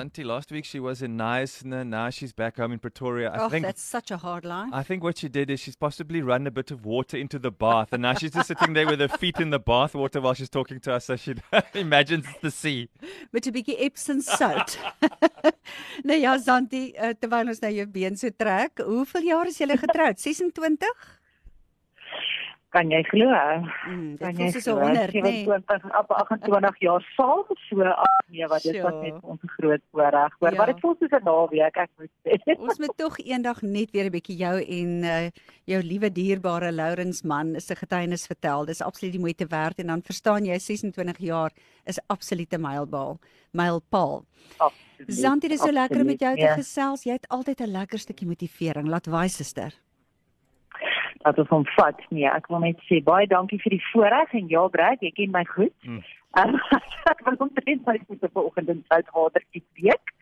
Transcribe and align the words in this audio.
Zantie. 0.00 0.24
Last 0.24 0.50
week 0.50 0.64
she 0.64 0.80
was 0.80 1.02
in 1.02 1.16
Knysna. 1.16 1.86
Now 1.86 2.10
she's 2.10 2.32
back 2.32 2.56
home 2.56 2.72
in 2.72 2.78
Pretoria. 2.78 3.30
I 3.30 3.38
Oh, 3.44 3.48
think. 3.48 3.64
that's 3.66 3.82
such 3.82 4.10
a 4.10 4.16
hard 4.16 4.44
line. 4.44 4.72
I 4.72 4.82
think 4.82 5.02
what 5.02 5.18
she 5.18 5.28
did 5.28 5.50
is 5.50 5.60
she's 5.60 5.76
possibly 5.76 6.22
run 6.22 6.46
a 6.46 6.50
bit 6.50 6.70
of 6.70 6.84
water 6.84 7.16
into 7.16 7.38
the 7.38 7.50
bath, 7.50 7.92
and 7.92 8.02
now 8.02 8.14
she's 8.14 8.30
just 8.32 8.48
sitting 8.48 8.72
there 8.72 8.86
with 8.86 9.00
her 9.00 9.08
feet 9.08 9.38
in 9.40 9.50
the 9.50 9.58
bath 9.58 9.94
water 9.94 10.20
while 10.20 10.34
she's 10.34 10.48
talking 10.48 10.80
to 10.80 10.94
us, 10.94 11.04
so 11.06 11.16
she 11.16 11.34
imagines 11.74 12.26
the 12.40 12.50
sea. 12.50 12.88
met 13.32 13.46
'n 13.46 13.52
bietjie 13.52 13.76
Epsom 13.78 14.20
sout. 14.22 14.78
nou 16.04 16.16
ja, 16.18 16.38
Zantie, 16.38 16.94
uh, 16.98 17.12
terwyl 17.20 17.48
ons 17.48 17.60
nou 17.60 17.70
jou 17.72 17.86
been 17.86 18.16
so 18.16 18.30
trek, 18.30 18.78
hoeveel 18.78 19.22
jaar 19.32 19.46
is 19.46 19.58
julle 19.58 19.76
getroud? 19.78 20.16
26? 20.16 20.94
kan 22.70 22.90
jy 22.90 23.02
glo? 23.02 23.26
Mm, 23.88 24.10
dit 24.16 24.18
Kan 24.20 24.34
jy 24.38 24.50
glo? 24.50 24.78
100, 24.80 25.12
nee. 25.12 25.44
27 25.44 25.98
op 25.98 26.10
28 26.10 26.78
jaar 26.80 27.02
saam 27.16 27.44
so 27.68 27.82
ag 27.82 28.16
nee 28.30 28.46
wat 28.46 28.62
dit 28.62 28.80
was 28.82 28.92
Sjoe. 28.92 29.02
net 29.02 29.22
ons 29.22 29.40
groot 29.56 29.82
voorreg. 29.92 30.32
Hoor, 30.38 30.50
Ja. 30.52 30.56
maar 30.56 30.66
dit 30.66 30.80
voel 30.80 30.94
soos 31.00 31.10
'n 31.10 31.24
naweek 31.24 31.76
ek 31.76 31.90
moet 31.98 32.10
sê. 32.24 32.38
Ons 32.66 32.78
moet 32.78 32.96
tog 32.96 33.18
eendag 33.18 33.62
net 33.62 33.90
weer 33.90 34.04
'n 34.06 34.10
bietjie 34.10 34.36
jou 34.36 34.56
en 34.62 34.90
uh, 35.04 35.28
jou 35.64 35.82
liewe 35.82 36.12
dierbare 36.12 36.72
Lourens 36.72 37.22
man 37.22 37.60
se 37.60 37.74
getuienis 37.74 38.26
vertel. 38.26 38.64
Dis 38.64 38.80
absoluut 38.82 39.12
die 39.12 39.20
moeite 39.20 39.46
werd 39.46 39.78
en 39.78 39.86
dan 39.86 40.02
verstaan 40.02 40.44
jy 40.44 40.58
26 40.58 41.18
jaar 41.18 41.50
is 41.86 41.98
absolute 42.06 42.58
mylpaal. 42.58 43.18
Mylpaal. 43.52 44.24
Zanti, 45.08 45.48
dis 45.48 45.60
so 45.60 45.72
lekker 45.72 46.00
om 46.00 46.06
met 46.06 46.20
jou 46.20 46.34
te 46.36 46.42
absoluut, 46.42 46.54
gesels. 46.54 47.02
Jy 47.04 47.12
het 47.12 47.28
altyd 47.28 47.60
'n 47.60 47.70
lekker 47.72 47.98
stukkie 47.98 48.26
motivering. 48.26 48.86
Laat 48.88 49.06
waai 49.06 49.28
suster. 49.28 49.72
Dat 51.24 51.38
ons 51.38 51.52
hom 51.52 51.66
vat. 51.76 52.00
Nee, 52.08 52.28
ek 52.28 52.48
wil 52.52 52.62
net 52.64 52.80
sê 52.88 53.02
baie 53.04 53.26
dankie 53.28 53.60
vir 53.60 53.76
die 53.76 53.84
voorreg 53.90 54.32
en 54.38 54.48
ja, 54.48 54.64
Brad, 54.72 55.02
jy 55.04 55.12
ken 55.16 55.34
my 55.34 55.44
goed. 55.44 55.74
Mm. 55.84 56.00
Um, 56.38 56.56
ek 57.12 57.24
wil 57.26 57.36
omtrent 57.46 57.86
my 57.86 57.98
voete 58.06 58.30
vanoggend 58.32 58.68
in 58.76 58.84
Soutwater 58.88 59.44
week. 59.52 60.14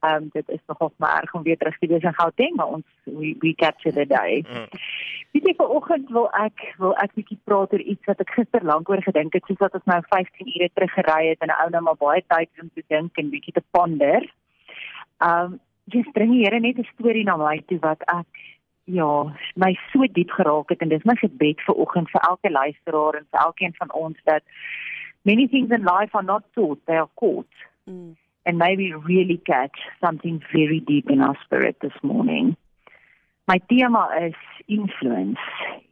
Ehm 0.00 0.14
um, 0.14 0.28
dit 0.32 0.48
is 0.48 0.62
nogal 0.66 0.92
maar 0.96 1.20
erg 1.20 1.34
om 1.34 1.42
weer 1.42 1.56
terug 1.56 1.78
te 1.78 1.86
wees 1.86 2.02
in 2.02 2.14
Gauteng, 2.14 2.56
maar 2.56 2.66
ons 2.66 2.86
we, 3.04 3.36
we 3.38 3.54
capture 3.54 3.92
the 3.92 4.06
day. 4.06 4.42
Weet 5.30 5.46
jy 5.46 5.54
vanoggend 5.56 6.10
wil 6.10 6.28
ek 6.38 6.64
wil 6.78 6.94
ek 7.04 7.14
bietjie 7.18 7.38
praat 7.44 7.72
oor 7.72 7.84
iets 7.94 8.10
wat 8.10 8.22
ek 8.24 8.34
gister 8.38 8.64
lank 8.66 8.88
oor 8.90 9.02
gedink 9.02 9.34
het, 9.36 9.46
soos 9.46 9.62
wat 9.62 9.74
ons 9.78 9.90
nou 9.92 10.00
15 10.08 10.50
ure 10.54 10.70
terug 10.74 10.94
gery 10.98 11.22
het 11.30 11.46
en 11.46 11.54
ou 11.56 11.68
nou 11.70 11.82
maar 11.86 12.00
baie 12.00 12.24
tyd 12.34 12.50
om 12.62 12.70
te 12.74 12.86
dink 12.88 13.18
en 13.22 13.34
bietjie 13.34 13.54
te 13.58 13.64
ponder. 13.70 14.26
Ehm 15.18 15.52
um, 15.52 15.58
dis 15.90 16.10
bring 16.14 16.30
die 16.30 16.44
Here 16.44 16.60
net 16.60 16.78
'n 16.78 16.86
storie 16.94 17.24
na 17.24 17.36
my 17.36 17.58
toe 17.66 17.78
wat 17.82 18.02
ek 18.06 18.42
ja, 18.92 19.10
my 19.56 19.72
so 19.92 20.06
diep 20.18 20.30
geraak 20.30 20.68
het 20.74 20.82
en 20.82 20.88
dis 20.88 21.04
my 21.04 21.14
gebed 21.20 21.60
vir 21.66 21.82
oggend 21.84 22.10
vir 22.10 22.22
elke 22.28 22.50
luisteraar 22.50 23.20
en 23.20 23.26
vir 23.30 23.40
elkeen 23.46 23.74
van 23.78 23.92
ons 23.92 24.16
dat 24.24 24.42
many 25.22 25.46
things 25.48 25.70
in 25.70 25.84
life 25.84 26.16
are 26.16 26.26
not 26.26 26.44
taught, 26.54 26.80
they 26.86 26.96
are 26.96 27.10
caught 27.14 27.68
Mm. 27.90 28.16
and 28.46 28.58
maybe 28.58 28.92
really 28.94 29.40
catch 29.46 29.78
something 30.04 30.42
very 30.52 30.80
deep 30.80 31.10
in 31.10 31.20
our 31.20 31.36
spirit 31.44 31.76
this 31.80 31.92
morning. 32.02 32.56
My 33.48 33.58
tema 33.68 34.08
is 34.22 34.34
influence, 34.68 35.38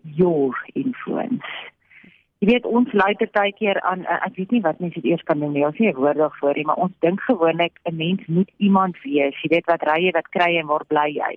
your 0.05 0.53
influence. 0.75 1.45
Jy 2.39 2.47
weet 2.53 2.67
ons 2.71 2.93
lei 2.95 3.17
partykeer 3.19 3.81
aan 3.83 4.05
uh, 4.07 4.21
ek 4.29 4.37
weet 4.39 4.53
nie 4.55 4.61
wat 4.63 4.79
mense 4.79 5.01
dit 5.01 5.09
eers 5.11 5.25
kan 5.27 5.41
noem 5.43 5.57
nie. 5.57 5.65
Ons 5.67 5.75
sê 5.81 5.89
'n 5.91 5.99
woord 5.99 6.21
daarvoor, 6.23 6.55
nie, 6.55 6.67
maar 6.71 6.79
ons 6.85 6.95
dink 7.03 7.21
gewoonlik 7.27 7.81
'n 7.83 7.97
mens 7.97 8.23
moet 8.27 8.51
iemand 8.59 8.95
wees. 9.03 9.35
Jy 9.43 9.51
weet 9.51 9.67
wat 9.67 9.83
ry 9.83 9.99
jy, 10.05 10.13
wat 10.15 10.31
kry 10.31 10.53
jy 10.55 10.61
en 10.63 10.71
waar 10.71 10.87
bly 10.87 11.09
jy. 11.19 11.35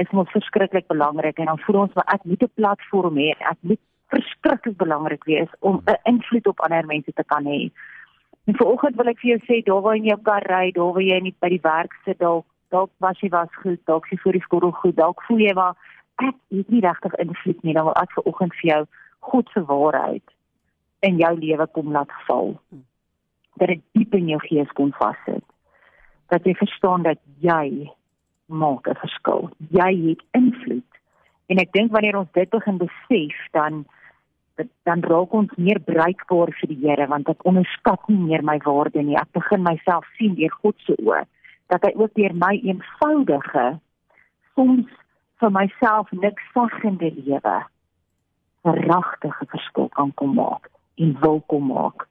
Is 0.00 0.10
mos 0.10 0.30
verskriklik 0.30 0.86
belangrik 0.86 1.38
en 1.38 1.50
dan 1.50 1.58
voel 1.58 1.80
ons 1.80 1.94
maar 1.94 2.14
ek 2.14 2.24
moet 2.24 2.42
'n 2.42 2.54
platform 2.54 3.16
hê. 3.16 3.30
Ek 3.38 3.58
moet 3.60 3.80
verskriklik 4.08 4.76
belangrik 4.76 5.24
wees 5.24 5.48
om 5.60 5.82
'n 5.86 6.00
invloed 6.04 6.46
op 6.46 6.60
ander 6.60 6.86
mense 6.86 7.12
te 7.12 7.24
kan 7.24 7.44
hê. 7.44 7.70
En 8.44 8.56
vanoggend 8.56 8.96
wil 8.96 9.08
ek 9.08 9.18
vir 9.18 9.30
jou 9.30 9.40
sê, 9.46 9.62
daar 9.64 9.82
waar 9.82 9.96
jy 9.96 10.02
in 10.02 10.08
jou 10.08 10.20
kar 10.22 10.42
ry, 10.42 10.70
daar 10.70 10.92
waar 10.92 11.02
jy 11.02 11.20
nie 11.20 11.34
by 11.38 11.48
die 11.48 11.62
werk 11.62 11.92
sit, 12.04 12.18
dalk 12.18 12.46
dalk 12.70 12.90
was 12.98 13.20
jy 13.20 13.28
was 13.28 13.52
goed, 13.62 13.80
dalk 13.84 14.08
jy 14.10 14.18
voor 14.18 14.32
die 14.32 14.46
skottel 14.46 14.72
goed, 14.72 14.96
dalk 14.96 15.22
voel 15.22 15.38
jy 15.38 15.54
maar 15.54 15.76
ek 16.18 16.34
het 16.50 16.70
nie 16.70 16.80
regtig 16.80 17.14
invloed 17.14 17.62
nie, 17.62 17.74
dan 17.74 17.84
wil 17.84 17.94
ek 18.00 18.12
vanoggend 18.12 18.54
vir 18.60 18.70
jou 18.70 18.86
God 19.20 19.50
se 19.52 19.62
waarheid 19.64 20.34
in 21.00 21.18
jou 21.18 21.32
lewe 21.38 21.66
kom 21.66 21.92
laat 21.92 22.10
val. 22.26 22.54
Dat 23.60 23.68
dit 23.68 23.82
diep 23.92 24.14
in 24.14 24.28
jou 24.28 24.40
gees 24.46 24.70
kom 24.78 24.92
vassit. 24.98 25.44
Dat 26.32 26.46
jy 26.48 26.54
verstaan 26.58 27.02
dat 27.02 27.20
jy 27.44 27.90
maak 28.52 28.88
'n 28.88 28.94
verskil. 28.94 29.50
Jy 29.70 29.90
het 30.08 30.22
invloed. 30.30 30.90
En 31.46 31.58
ek 31.58 31.72
dink 31.72 31.92
wanneer 31.92 32.16
ons 32.16 32.32
dit 32.32 32.50
begin 32.50 32.78
besef, 32.78 33.36
dan 33.52 33.84
dan 34.82 35.00
raak 35.00 35.32
ons 35.32 35.52
meer 35.56 35.80
bruikbaar 35.80 36.52
vir 36.60 36.68
die 36.68 36.80
Here 36.82 37.06
want 37.06 37.28
ek 37.28 37.44
onderskat 37.48 38.08
nie 38.08 38.18
meer 38.18 38.44
my 38.44 38.58
waarde 38.64 39.02
nie. 39.02 39.16
Ek 39.16 39.32
begin 39.32 39.62
myself 39.62 40.04
sien 40.18 40.34
deur 40.34 40.52
God 40.62 40.76
se 40.86 40.96
oë 41.00 41.24
dat 41.72 41.82
hy 41.82 41.92
ook 41.96 42.12
deur 42.14 42.34
my 42.36 42.52
eenvoudige 42.60 43.66
soms 44.54 44.88
vir 45.40 45.50
myself 45.50 46.10
niks 46.12 46.42
saggende 46.54 47.10
lewe 47.16 47.56
'n 48.64 48.76
regtige 48.86 49.46
verskil 49.54 49.88
kan 49.88 50.12
kom 50.14 50.34
maak 50.34 50.68
en 50.96 51.16
wil 51.20 51.40
kom 51.46 51.66
maak. 51.66 52.06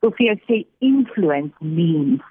So 0.00 0.10
vir 0.10 0.26
jou 0.26 0.38
sê 0.46 0.66
influence 0.78 1.56
means 1.60 2.22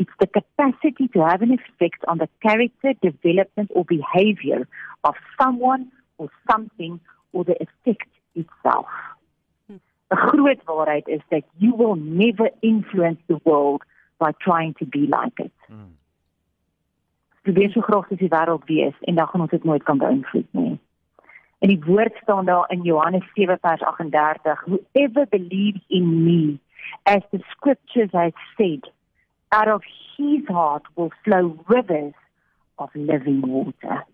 it's 0.00 0.16
the 0.18 0.26
capacity 0.26 1.06
to 1.14 1.20
have 1.30 1.42
an 1.42 1.52
effect 1.58 2.00
on 2.08 2.16
the 2.18 2.28
character, 2.46 2.90
development 3.02 3.70
or 3.74 3.84
behavior 3.84 4.66
of 5.04 5.14
someone 5.40 5.92
or 6.16 6.28
something 6.50 6.98
or 7.34 7.44
the 7.44 7.56
effect 7.66 8.08
itself. 8.34 8.88
'n 9.68 10.18
groot 10.30 10.60
waarheid 10.70 11.06
is 11.16 11.22
dat 11.28 11.44
you 11.62 11.72
will 11.80 11.96
never 11.96 12.48
influence 12.60 13.20
the 13.26 13.38
world 13.48 13.82
by 14.18 14.30
trying 14.46 14.72
to 14.80 14.86
be 14.96 15.02
like 15.16 15.38
it. 15.46 15.56
Mm. 15.68 15.92
Weet 17.42 17.72
so 17.72 17.80
graag 17.80 18.10
as 18.10 18.18
die 18.18 18.28
wêreld 18.28 18.64
wees 18.64 18.96
en 19.00 19.14
dan 19.14 19.28
gaan 19.28 19.40
ons 19.40 19.50
dit 19.50 19.64
nooit 19.64 19.82
kan 19.82 19.98
beïnvloed 19.98 20.50
nie. 20.50 20.78
En 21.58 21.68
die 21.68 21.82
woord 21.84 22.14
staan 22.22 22.44
daar 22.44 22.70
in 22.70 22.82
Johannes 22.82 23.26
7 23.34 23.58
vers 23.60 23.82
38, 23.82 24.64
whoever 24.64 25.26
believes 25.28 25.84
in 25.86 26.24
me 26.24 26.58
as 27.02 27.22
the 27.30 27.40
scriptures 27.50 28.12
have 28.12 28.36
said, 28.56 28.90
out 29.52 29.68
of 29.68 29.82
his 30.16 30.46
heart 30.48 30.82
will 30.96 31.10
flow 31.24 31.56
rivers 31.68 32.14
of 32.78 32.90
living 32.94 33.42
water. 33.42 34.04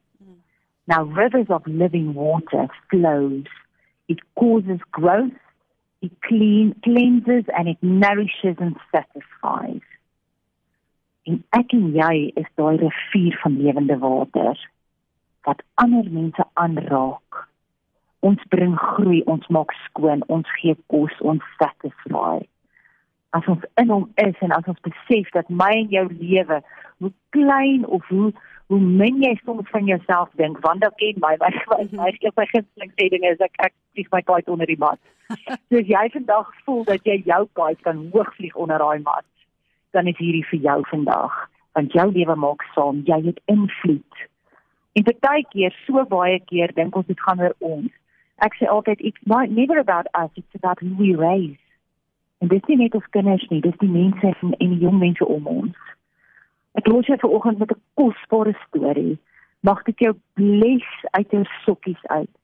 Now 0.87 1.05
rivers 1.05 1.47
of 1.49 1.67
living 1.67 2.15
water 2.15 2.69
flows. 2.91 3.45
It 4.09 4.19
causes 4.37 4.81
growth 4.93 5.33
it 6.03 6.13
clean, 6.23 6.75
cleanses 6.85 7.45
and 7.57 7.69
it 7.69 7.79
nourishes 7.83 8.57
and 8.59 8.77
satisfies. 8.93 9.83
En 11.27 11.43
ek 11.59 11.73
en 11.75 11.89
jy 11.97 12.15
is 12.39 12.49
daai 12.61 12.77
rivier 12.83 13.39
van 13.43 13.57
lewende 13.59 13.97
water 14.03 14.61
wat 15.49 15.63
ander 15.83 16.07
mense 16.11 16.45
aanraak. 16.63 17.47
Ons 18.27 18.43
bring 18.51 18.75
groei, 18.79 19.23
ons 19.31 19.47
maak 19.55 19.75
skoon, 19.87 20.23
ons 20.37 20.49
gee 20.61 20.77
kos, 20.93 21.15
ons 21.21 21.43
satisfy. 21.59 22.39
As 23.31 23.47
ons 23.51 23.65
in 23.81 23.89
hom 23.91 24.11
is 24.23 24.37
en 24.41 24.53
as 24.55 24.69
ons 24.71 24.85
besef 24.87 25.31
dat 25.35 25.49
my 25.51 25.73
en 25.81 25.89
jou 25.91 26.05
lewe, 26.13 26.61
hoe 26.99 27.13
klein 27.31 27.87
of 27.87 28.07
hoe 28.09 28.33
hoe 28.67 28.81
min 28.83 29.21
jy 29.23 29.33
soms 29.45 29.69
van 29.71 29.87
jouself 29.87 30.31
dink, 30.41 30.59
want 30.65 30.81
dan 30.83 30.95
ken 30.99 31.21
my 31.23 31.37
my 31.43 31.51
my 31.71 31.83
my 31.93 32.11
my 32.39 32.47
gunsteling 32.53 32.91
sê 32.99 33.09
ding 33.13 33.27
is 33.29 33.43
ek 33.47 33.55
ek 33.69 33.75
vlieg 33.95 34.09
my 34.15 34.23
kite 34.31 34.51
onder 34.51 34.67
die 34.67 34.79
mat. 34.79 34.99
So 35.69 35.79
as 35.79 35.91
jy 35.91 36.03
vandag 36.15 36.51
voel 36.65 36.83
dat 36.89 37.07
jy 37.07 37.21
jou 37.27 37.43
kite 37.59 37.83
kan 37.87 38.09
hoog 38.15 38.33
vlieg 38.39 38.57
onder 38.57 38.83
daai 38.83 39.03
mat, 39.07 39.27
dan 39.95 40.11
is 40.11 40.19
hierdie 40.19 40.47
vir 40.51 40.61
jou 40.69 40.79
vandag, 40.91 41.37
want 41.79 41.95
jou 41.95 42.07
lewe 42.11 42.37
maak 42.47 42.67
saam, 42.75 43.05
jy 43.07 43.21
het 43.29 43.39
invloed. 43.53 44.27
En 44.97 45.05
baie 45.05 45.45
keer, 45.53 45.75
so 45.87 46.05
baie 46.09 46.41
keer 46.51 46.73
dink 46.75 46.97
ons 46.97 47.07
dit 47.07 47.21
gaan 47.21 47.43
oor 47.43 47.55
ons. 47.61 47.93
Ek 48.45 48.55
sê 48.59 48.69
altyd 48.69 49.01
it's 49.01 49.27
not 49.27 49.51
never 49.51 49.79
about 49.79 50.07
us, 50.15 50.31
it's 50.37 50.59
about 50.59 50.81
who 50.81 50.95
we 50.99 51.15
raise. 51.15 51.61
En 52.39 52.49
dit 52.49 52.63
is 52.63 52.69
nie 52.69 52.77
net 52.77 52.95
ons 52.95 53.13
kinders 53.17 53.49
nie, 53.49 53.61
dis 53.61 53.79
die 53.81 53.91
mense 53.91 54.27
en, 54.27 54.57
en 54.57 54.75
die 54.75 54.83
jong 54.85 54.99
mense 54.99 55.27
om 55.27 55.47
ons. 55.47 55.95
Ek 56.77 56.89
los 56.93 57.09
jou 57.09 57.17
vanoggend 57.23 57.59
met 57.59 57.73
'n 57.73 57.83
kosbare 57.95 58.55
storie. 58.67 59.19
Mag 59.61 59.83
dit 59.83 59.99
jou 59.99 60.15
bless 60.35 61.05
uit 61.11 61.31
jou 61.31 61.45
sokkies 61.65 62.07
uit. 62.07 62.35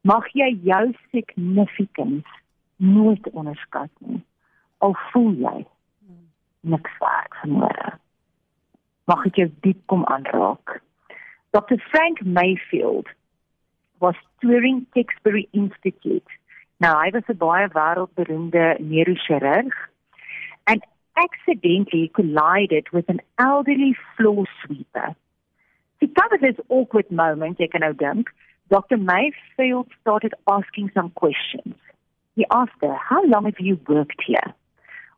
Mag 0.00 0.28
jy 0.32 0.58
jou 0.62 0.94
significance 1.10 2.28
nooit 2.76 3.30
onderskat 3.30 3.90
nie. 3.98 4.20
Al 4.78 4.94
voel 5.10 5.32
jy 5.32 5.66
niks 6.60 6.98
werd 6.98 7.34
vanmôre. 7.42 7.98
Mag 9.04 9.22
dit 9.22 9.34
jou 9.36 9.48
diep 9.60 9.80
kom 9.86 10.04
aanraak. 10.04 10.82
Dr. 11.50 11.78
Frank 11.90 12.20
Mayfield 12.24 13.08
was 13.98 14.16
touring 14.40 14.86
Tewkesbury 14.92 15.48
Institute. 15.50 16.30
Nou, 16.78 16.94
hy 16.94 17.10
was 17.10 17.26
'n 17.26 17.38
baie 17.38 17.66
wêreldberoemde 17.74 18.64
neurochirurg 18.78 19.72
and 20.64 20.84
accidentally 21.16 22.08
collided 22.18 22.86
with 22.92 23.08
an 23.08 23.20
elderly 23.36 23.96
floor 24.14 24.46
sweeper. 24.62 25.16
To 26.00 26.06
cover 26.06 26.38
this 26.38 26.60
awkward 26.68 27.10
moment, 27.10 27.58
ek 27.60 27.70
kan 27.70 27.80
nou 27.80 27.94
dink, 27.94 28.30
Dr. 28.68 28.96
Mayfield 28.96 29.90
started 30.00 30.34
asking 30.46 30.92
some 30.94 31.10
questions. 31.10 31.74
He 32.36 32.46
asked 32.50 32.80
her, 32.80 32.94
"How 32.94 33.24
long 33.24 33.46
have 33.46 33.58
you 33.58 33.80
worked 33.88 34.22
here?" 34.22 34.54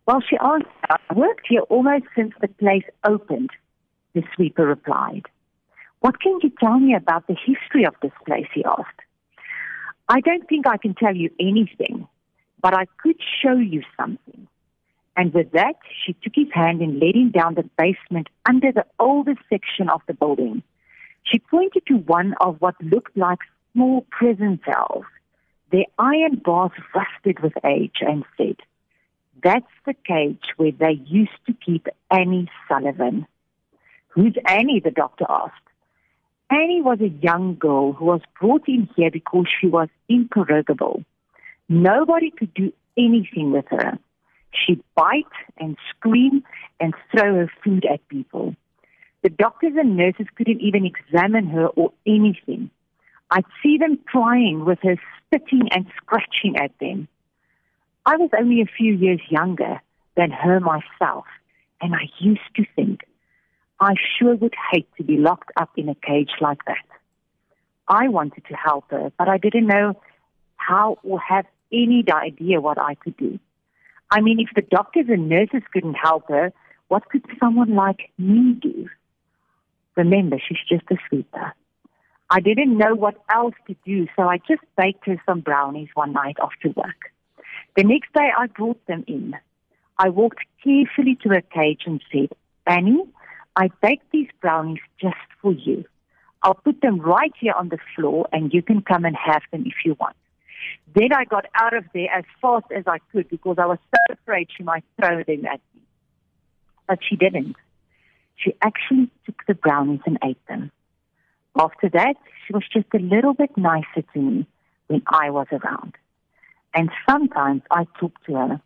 Well, 0.06 0.23
she 0.23 0.39
answered, 0.39 0.73
"I've 0.89 1.17
worked 1.17 1.47
here 1.47 1.67
almost 1.69 2.06
since 2.15 2.35
the 2.41 2.49
place 2.49 2.89
opened." 3.05 3.51
The 4.15 4.25
sweeper 4.35 4.67
replied. 4.67 5.29
"What 6.01 6.21
can 6.21 6.41
you 6.41 6.49
tell 6.49 6.81
me 6.81 6.95
about 6.95 7.27
the 7.27 7.35
history 7.35 7.85
of 7.85 8.01
this 8.01 8.17
place?" 8.25 8.49
he 8.55 8.65
asked. 8.65 9.03
"I 10.17 10.21
don't 10.21 10.47
think 10.49 10.67
I 10.67 10.77
can 10.77 10.95
tell 10.95 11.17
you 11.17 11.31
anything, 11.39 12.09
but 12.61 12.75
I 12.75 12.85
could 13.01 13.21
show 13.41 13.57
you 13.57 13.83
something." 13.99 14.49
And 15.17 15.33
with 15.35 15.53
that, 15.53 15.77
she 16.03 16.15
took 16.15 16.35
his 16.35 16.53
hand 16.53 16.81
and 16.81 16.99
led 16.99 17.15
him 17.15 17.31
down 17.31 17.55
the 17.55 17.69
basement 17.77 18.29
under 18.49 18.73
the 18.73 18.87
oldest 18.99 19.41
section 19.49 19.89
of 19.89 20.03
the 20.07 20.15
building. 20.15 20.62
She 21.23 21.39
pointed 21.39 21.85
to 21.87 21.97
one 22.17 22.35
of 22.41 22.61
what 22.61 22.75
looked 22.83 23.17
like 23.17 23.41
small 23.73 24.07
prison 24.11 24.61
cells. 24.65 25.05
Their 25.71 25.85
iron 25.99 26.37
bars 26.45 26.73
rusted 26.95 27.41
with 27.41 27.53
age 27.65 27.99
and 28.01 28.25
said, 28.37 28.56
That's 29.43 29.75
the 29.87 29.95
cage 29.95 30.47
where 30.56 30.73
they 30.73 31.01
used 31.06 31.41
to 31.47 31.53
keep 31.65 31.87
Annie 32.11 32.51
Sullivan. 32.69 33.27
Who's 34.09 34.37
Annie? 34.47 34.81
the 34.81 34.91
doctor 34.91 35.27
asked. 35.29 35.69
Annie 36.50 36.82
was 36.82 37.00
a 37.00 37.08
young 37.08 37.55
girl 37.55 37.93
who 37.93 38.06
was 38.06 38.23
brought 38.41 38.69
in 38.69 38.88
here 38.97 39.11
because 39.11 39.47
she 39.61 39.69
was 39.69 39.88
incorrigible. 40.08 41.05
Nobody 41.69 42.32
could 42.32 42.52
do 42.55 42.73
anything 42.99 43.52
with 43.52 43.67
her. 43.69 43.99
She'd 44.52 44.82
bite 44.97 45.25
and 45.58 45.76
scream 45.91 46.43
and 46.81 46.93
throw 47.12 47.37
her 47.37 47.52
food 47.62 47.87
at 47.87 48.06
people. 48.08 48.56
The 49.23 49.29
doctors 49.29 49.75
and 49.76 49.97
nurses 49.97 50.26
couldn't 50.35 50.61
even 50.61 50.85
examine 50.85 51.47
her 51.47 51.69
or 51.69 51.93
anything. 52.05 52.70
I'd 53.31 53.44
see 53.62 53.79
them 53.79 54.00
trying 54.11 54.64
with 54.64 54.81
her 54.82 54.96
spitting 55.19 55.69
and 55.70 55.87
scratching 55.99 56.56
at 56.56 56.73
them. 56.81 57.06
I 58.06 58.17
was 58.17 58.31
only 58.37 58.61
a 58.61 58.67
few 58.67 58.94
years 58.94 59.20
younger 59.29 59.81
than 60.17 60.32
her 60.32 60.58
myself, 60.58 61.26
and 61.81 61.94
I 61.94 62.08
used 62.19 62.41
to 62.56 62.64
think, 62.75 63.03
I 63.81 63.94
sure 64.19 64.37
would 64.37 64.55
hate 64.71 64.88
to 64.99 65.03
be 65.03 65.17
locked 65.17 65.53
up 65.56 65.71
in 65.77 65.88
a 65.88 65.94
cage 65.94 66.32
like 66.41 66.65
that. 66.67 66.85
I 67.88 68.09
wanted 68.09 68.44
to 68.49 68.55
help 68.55 68.85
her, 68.91 69.11
but 69.19 69.29
I 69.29 69.38
didn't 69.38 69.67
know 69.67 69.94
how 70.56 70.99
or 71.03 71.19
have 71.19 71.47
any 71.73 72.05
idea 72.12 72.61
what 72.61 72.79
I 72.79 72.94
could 72.94 73.17
do. 73.17 73.38
I 74.11 74.21
mean, 74.21 74.38
if 74.38 74.49
the 74.55 74.62
doctors 74.62 75.06
and 75.09 75.29
nurses 75.29 75.62
couldn't 75.73 75.94
help 75.94 76.29
her, 76.29 76.53
what 76.88 77.09
could 77.09 77.25
someone 77.41 77.75
like 77.75 78.11
me 78.19 78.53
do? 78.61 78.88
Remember, 79.97 80.37
she's 80.38 80.59
just 80.69 80.85
a 80.91 80.97
sweeper. 81.09 81.55
I 82.29 82.41
didn't 82.41 82.77
know 82.77 82.94
what 82.94 83.17
else 83.32 83.55
to 83.67 83.75
do, 83.85 84.06
so 84.15 84.23
I 84.23 84.38
just 84.38 84.62
baked 84.77 85.06
her 85.06 85.21
some 85.27 85.41
brownies 85.41 85.88
one 85.94 86.12
night 86.12 86.37
after 86.41 86.69
work. 86.71 87.12
The 87.77 87.85
next 87.85 88.12
day, 88.12 88.29
I 88.37 88.47
brought 88.47 88.85
them 88.87 89.05
in. 89.09 89.35
I 89.99 90.11
walked 90.11 90.44
carefully 90.62 91.17
to 91.23 91.31
her 91.31 91.41
cage 91.41 91.82
and 91.87 92.03
said, 92.12 92.29
Annie, 92.67 93.05
I 93.56 93.70
baked 93.82 94.11
these 94.12 94.29
brownies 94.41 94.81
just 95.00 95.17
for 95.41 95.52
you. 95.52 95.85
I'll 96.43 96.55
put 96.55 96.81
them 96.81 97.00
right 97.00 97.32
here 97.38 97.52
on 97.52 97.69
the 97.69 97.79
floor, 97.94 98.29
and 98.32 98.52
you 98.52 98.62
can 98.62 98.81
come 98.82 99.05
and 99.05 99.17
have 99.17 99.43
them 99.50 99.64
if 99.67 99.85
you 99.85 99.97
want. 100.00 100.17
Then 100.94 101.12
I 101.12 101.25
got 101.25 101.47
out 101.55 101.75
of 101.75 101.85
there 101.93 102.11
as 102.11 102.25
fast 102.41 102.67
as 102.75 102.85
I 102.87 102.99
could 103.12 103.29
because 103.29 103.56
I 103.58 103.67
was 103.67 103.79
so 103.91 104.14
afraid 104.14 104.49
she 104.56 104.62
might 104.62 104.85
throw 104.99 105.23
them 105.23 105.44
at 105.47 105.61
me. 105.75 105.82
But 106.88 106.99
she 107.06 107.17
didn't. 107.17 107.56
She 108.37 108.55
actually 108.62 109.11
took 109.26 109.43
the 109.47 109.55
brownies 109.55 110.00
and 110.06 110.19
ate 110.25 110.44
them. 110.49 110.70
After 111.58 111.88
that, 111.91 112.14
she 112.46 112.53
was 112.53 112.64
just 112.73 112.87
a 112.94 112.99
little 112.99 113.35
bit 113.35 113.56
nicer 113.56 114.03
to 114.14 114.19
me 114.19 114.46
when 114.87 115.03
I 115.06 115.31
was 115.31 115.46
around. 115.53 115.94
And 116.75 116.91
sometimes 117.08 117.62
I 117.70 117.87
talked 117.99 118.25
to 118.26 118.35
her. 118.35 118.61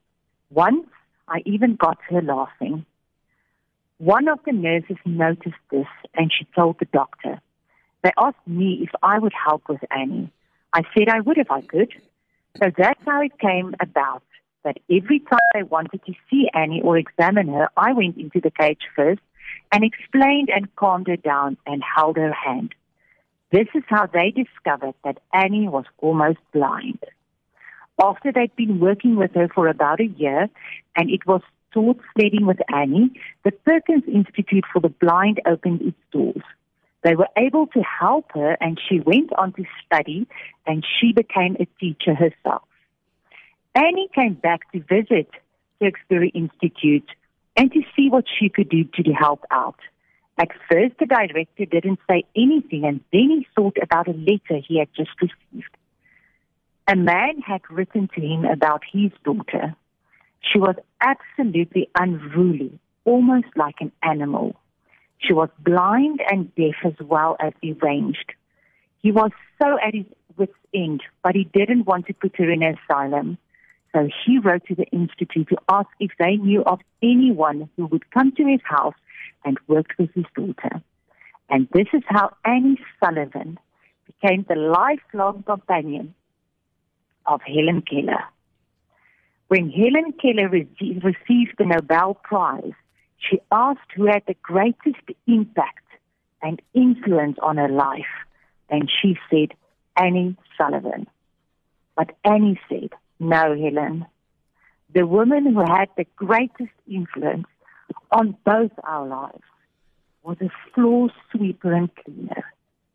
Once, 0.50 0.86
I 1.26 1.42
even 1.46 1.76
got 1.76 1.98
her 2.10 2.22
laughing. 2.22 2.84
One 4.04 4.28
of 4.28 4.38
the 4.44 4.52
nurses 4.52 4.98
noticed 5.06 5.64
this 5.70 5.86
and 6.14 6.30
she 6.30 6.46
told 6.54 6.78
the 6.78 6.84
doctor. 6.84 7.40
They 8.02 8.12
asked 8.18 8.46
me 8.46 8.80
if 8.82 8.90
I 9.02 9.18
would 9.18 9.32
help 9.32 9.62
with 9.66 9.80
Annie. 9.90 10.30
I 10.74 10.82
said 10.92 11.08
I 11.08 11.20
would 11.20 11.38
if 11.38 11.50
I 11.50 11.62
could. 11.62 11.90
So 12.58 12.70
that's 12.76 13.00
how 13.06 13.22
it 13.22 13.38
came 13.38 13.74
about 13.80 14.22
that 14.62 14.76
every 14.90 15.20
time 15.20 15.38
they 15.54 15.62
wanted 15.62 16.04
to 16.04 16.12
see 16.28 16.50
Annie 16.52 16.82
or 16.82 16.98
examine 16.98 17.48
her, 17.48 17.70
I 17.78 17.94
went 17.94 18.18
into 18.18 18.42
the 18.42 18.50
cage 18.50 18.82
first 18.94 19.22
and 19.72 19.82
explained 19.82 20.50
and 20.54 20.76
calmed 20.76 21.06
her 21.06 21.16
down 21.16 21.56
and 21.66 21.82
held 21.82 22.18
her 22.18 22.34
hand. 22.34 22.74
This 23.52 23.68
is 23.74 23.84
how 23.86 24.04
they 24.04 24.30
discovered 24.32 24.96
that 25.04 25.20
Annie 25.32 25.70
was 25.70 25.86
almost 25.96 26.40
blind. 26.52 26.98
After 27.98 28.32
they'd 28.32 28.54
been 28.54 28.80
working 28.80 29.16
with 29.16 29.32
her 29.34 29.48
for 29.48 29.66
about 29.66 30.00
a 30.00 30.08
year 30.08 30.50
and 30.94 31.08
it 31.08 31.26
was 31.26 31.40
taught 31.74 32.00
sledding 32.14 32.46
with 32.46 32.58
Annie, 32.72 33.10
the 33.44 33.50
Perkins 33.50 34.04
Institute 34.06 34.64
for 34.72 34.80
the 34.80 34.88
Blind 34.88 35.40
opened 35.44 35.82
its 35.82 35.98
doors. 36.12 36.42
They 37.02 37.16
were 37.16 37.28
able 37.36 37.66
to 37.68 37.82
help 37.82 38.30
her 38.32 38.56
and 38.60 38.80
she 38.88 39.00
went 39.00 39.30
on 39.36 39.52
to 39.54 39.64
study 39.84 40.26
and 40.66 40.86
she 40.98 41.12
became 41.12 41.56
a 41.60 41.66
teacher 41.78 42.14
herself. 42.14 42.62
Annie 43.74 44.08
came 44.14 44.34
back 44.34 44.70
to 44.72 44.80
visit 44.80 45.28
Tewksbury 45.82 46.30
Institute 46.30 47.08
and 47.56 47.70
to 47.72 47.82
see 47.94 48.08
what 48.08 48.24
she 48.38 48.48
could 48.48 48.68
do 48.68 48.84
to 48.84 49.12
help 49.12 49.44
out. 49.50 49.78
At 50.38 50.48
first, 50.70 50.94
the 50.98 51.06
director 51.06 51.64
didn't 51.64 52.00
say 52.10 52.24
anything, 52.34 52.84
and 52.84 53.00
then 53.12 53.30
he 53.30 53.46
thought 53.54 53.76
about 53.80 54.08
a 54.08 54.12
letter 54.12 54.60
he 54.66 54.78
had 54.78 54.88
just 54.96 55.10
received. 55.20 55.70
A 56.88 56.96
man 56.96 57.40
had 57.40 57.60
written 57.70 58.08
to 58.14 58.20
him 58.20 58.44
about 58.44 58.82
his 58.90 59.12
daughter. 59.24 59.76
She 60.52 60.58
was 60.58 60.76
absolutely 61.00 61.88
unruly, 61.98 62.78
almost 63.04 63.46
like 63.56 63.76
an 63.80 63.92
animal. 64.02 64.56
She 65.18 65.32
was 65.32 65.48
blind 65.58 66.20
and 66.30 66.54
deaf 66.54 66.74
as 66.84 66.94
well 67.00 67.36
as 67.40 67.52
deranged. 67.62 68.32
He 69.00 69.10
was 69.10 69.30
so 69.60 69.78
at 69.86 69.94
his 69.94 70.06
wit's 70.36 70.52
end, 70.74 71.02
but 71.22 71.34
he 71.34 71.44
didn't 71.44 71.86
want 71.86 72.06
to 72.06 72.14
put 72.14 72.36
her 72.36 72.50
in 72.50 72.62
an 72.62 72.76
asylum. 72.84 73.38
So 73.92 74.08
he 74.24 74.38
wrote 74.38 74.64
to 74.66 74.74
the 74.74 74.86
Institute 74.86 75.48
to 75.48 75.56
ask 75.68 75.88
if 76.00 76.10
they 76.18 76.36
knew 76.36 76.62
of 76.64 76.80
anyone 77.02 77.70
who 77.76 77.86
would 77.86 78.10
come 78.10 78.32
to 78.32 78.44
his 78.44 78.60
house 78.64 78.94
and 79.44 79.58
work 79.68 79.94
with 79.98 80.10
his 80.14 80.24
daughter. 80.34 80.82
And 81.48 81.68
this 81.72 81.86
is 81.92 82.02
how 82.06 82.34
Annie 82.44 82.80
Sullivan 82.98 83.58
became 84.06 84.44
the 84.48 84.56
lifelong 84.56 85.44
companion 85.44 86.14
of 87.26 87.40
Helen 87.42 87.82
Keller. 87.82 88.24
When 89.54 89.70
Helen 89.70 90.12
Keller 90.20 90.48
received 90.48 91.54
the 91.58 91.64
Nobel 91.64 92.14
Prize, 92.14 92.72
she 93.18 93.38
asked 93.52 93.92
who 93.94 94.06
had 94.06 94.24
the 94.26 94.34
greatest 94.42 95.04
impact 95.28 95.86
and 96.42 96.60
influence 96.74 97.36
on 97.40 97.58
her 97.58 97.68
life. 97.68 98.14
And 98.68 98.90
she 98.90 99.16
said, 99.30 99.56
Annie 99.96 100.36
Sullivan. 100.58 101.06
But 101.94 102.16
Annie 102.24 102.58
said, 102.68 102.94
no, 103.20 103.56
Helen. 103.56 104.06
The 104.92 105.06
woman 105.06 105.54
who 105.54 105.60
had 105.60 105.88
the 105.96 106.06
greatest 106.16 106.74
influence 106.90 107.46
on 108.10 108.36
both 108.44 108.72
our 108.82 109.06
lives 109.06 109.44
was 110.24 110.36
a 110.40 110.50
floor 110.74 111.10
sweeper 111.30 111.72
and 111.72 111.90
cleaner 111.94 112.44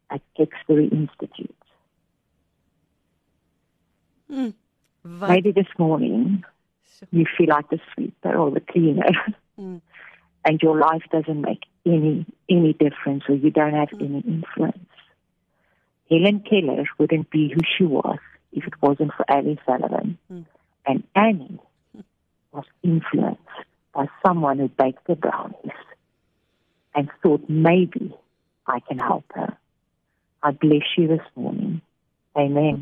at 0.10 0.20
Tewksbury 0.36 0.90
Institute. 0.90 1.56
Mm, 4.30 4.54
Maybe 5.04 5.52
this 5.52 5.68
morning 5.78 6.44
you 7.12 7.26
feel 7.38 7.48
like 7.50 7.70
the 7.70 7.80
sweeper 7.94 8.36
or 8.36 8.52
the 8.52 8.60
cleaner, 8.60 9.12
mm. 9.60 9.82
and 10.46 10.62
your 10.62 10.78
life 10.78 11.04
doesn't 11.12 11.42
make 11.42 11.64
any 11.86 12.26
any 12.50 12.74
difference, 12.74 13.24
or 13.30 13.36
you 13.36 13.52
don't 13.52 13.74
have 13.74 13.90
mm. 13.90 14.06
any 14.06 14.20
influence. 14.20 14.78
Helen 16.10 16.44
Keller 16.50 16.86
wouldn't 16.98 17.30
be 17.30 17.54
who 17.54 17.62
she 17.78 17.86
was 17.86 18.18
if 18.52 18.66
it 18.66 18.74
wasn't 18.82 19.12
for 19.16 19.30
Annie 19.32 19.60
Sullivan. 19.66 20.18
Mm. 20.32 20.46
And 20.86 21.04
Annie 21.16 21.60
was 22.52 22.66
influenced 22.84 23.42
by 23.94 24.08
someone 24.26 24.60
who 24.60 24.68
baked 24.70 25.06
the 25.08 25.16
brownies 25.16 25.72
and 26.96 27.10
thought 27.22 27.48
maybe 27.48 28.16
I 28.66 28.80
can 28.80 29.00
help 29.00 29.26
her. 29.36 29.58
I 30.42 30.52
bless 30.52 30.84
you 30.98 31.08
this 31.08 31.26
morning. 31.36 31.82
Amen. 32.38 32.82